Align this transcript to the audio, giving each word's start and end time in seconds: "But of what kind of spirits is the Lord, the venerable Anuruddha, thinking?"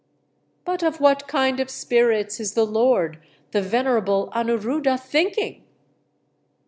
"But 0.65 0.81
of 0.81 0.99
what 0.99 1.27
kind 1.27 1.59
of 1.59 1.69
spirits 1.69 2.39
is 2.39 2.55
the 2.55 2.65
Lord, 2.65 3.19
the 3.51 3.61
venerable 3.61 4.31
Anuruddha, 4.33 4.97
thinking?" 4.97 5.63